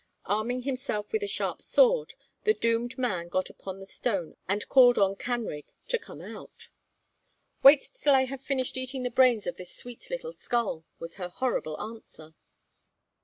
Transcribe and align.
Arming 0.25 0.63
himself 0.63 1.11
with 1.11 1.21
a 1.21 1.27
sharp 1.27 1.61
sword, 1.61 2.15
the 2.43 2.55
doomed 2.55 2.97
man 2.97 3.27
got 3.27 3.51
upon 3.51 3.77
the 3.77 3.85
stone 3.85 4.35
and 4.49 4.67
called 4.67 4.97
on 4.97 5.15
Canrig 5.15 5.75
to 5.89 5.99
come 5.99 6.19
out. 6.21 6.69
'Wait 7.61 7.87
till 7.93 8.15
I 8.15 8.25
have 8.25 8.41
finished 8.41 8.77
eating 8.77 9.03
the 9.03 9.11
brains 9.11 9.45
in 9.45 9.53
this 9.59 9.75
sweet 9.75 10.09
little 10.09 10.33
skull,' 10.33 10.85
was 10.97 11.17
her 11.17 11.29
horrible 11.29 11.79
answer. 11.79 12.33